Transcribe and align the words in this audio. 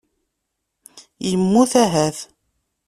Immut 1.31 1.71
ahat. 1.83 2.17